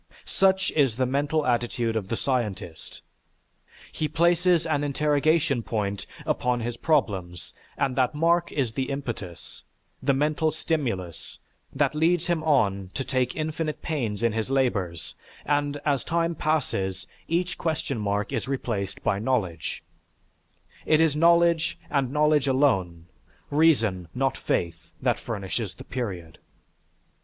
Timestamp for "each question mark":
17.27-18.33